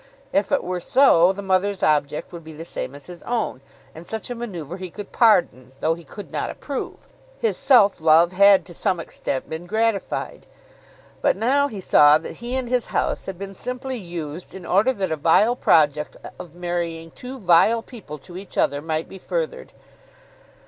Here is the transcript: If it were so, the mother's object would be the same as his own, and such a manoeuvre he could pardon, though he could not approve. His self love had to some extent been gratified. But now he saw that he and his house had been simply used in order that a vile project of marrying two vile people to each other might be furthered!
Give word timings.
If 0.33 0.51
it 0.51 0.63
were 0.63 0.79
so, 0.79 1.31
the 1.31 1.43
mother's 1.43 1.83
object 1.83 2.31
would 2.31 2.43
be 2.43 2.53
the 2.53 2.65
same 2.65 2.95
as 2.95 3.05
his 3.05 3.21
own, 3.21 3.61
and 3.93 4.07
such 4.07 4.31
a 4.31 4.33
manoeuvre 4.33 4.79
he 4.79 4.89
could 4.89 5.11
pardon, 5.11 5.73
though 5.79 5.93
he 5.93 6.03
could 6.03 6.31
not 6.31 6.49
approve. 6.49 7.05
His 7.37 7.55
self 7.55 8.01
love 8.01 8.31
had 8.31 8.65
to 8.65 8.73
some 8.73 8.99
extent 8.99 9.47
been 9.47 9.67
gratified. 9.67 10.47
But 11.21 11.37
now 11.37 11.67
he 11.67 11.79
saw 11.81 12.17
that 12.17 12.37
he 12.37 12.55
and 12.55 12.67
his 12.67 12.87
house 12.87 13.27
had 13.27 13.37
been 13.37 13.53
simply 13.53 13.97
used 13.99 14.55
in 14.55 14.65
order 14.65 14.91
that 14.91 15.11
a 15.11 15.15
vile 15.15 15.55
project 15.55 16.17
of 16.39 16.55
marrying 16.55 17.11
two 17.11 17.37
vile 17.37 17.83
people 17.83 18.17
to 18.25 18.37
each 18.37 18.57
other 18.57 18.81
might 18.81 19.07
be 19.07 19.19
furthered! 19.19 19.71